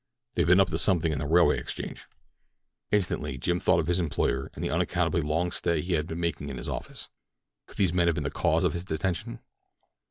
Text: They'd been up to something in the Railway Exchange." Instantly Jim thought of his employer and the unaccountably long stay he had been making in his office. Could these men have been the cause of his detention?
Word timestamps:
They'd 0.33 0.47
been 0.47 0.59
up 0.59 0.71
to 0.71 0.79
something 0.79 1.11
in 1.11 1.19
the 1.19 1.27
Railway 1.27 1.59
Exchange." 1.59 2.07
Instantly 2.91 3.37
Jim 3.37 3.59
thought 3.59 3.79
of 3.79 3.85
his 3.85 3.99
employer 3.99 4.49
and 4.55 4.63
the 4.63 4.71
unaccountably 4.71 5.21
long 5.21 5.51
stay 5.51 5.79
he 5.79 5.93
had 5.93 6.07
been 6.07 6.19
making 6.19 6.49
in 6.49 6.57
his 6.57 6.67
office. 6.69 7.11
Could 7.67 7.77
these 7.77 7.93
men 7.93 8.07
have 8.07 8.15
been 8.15 8.23
the 8.23 8.31
cause 8.31 8.63
of 8.63 8.73
his 8.73 8.83
detention? 8.83 9.41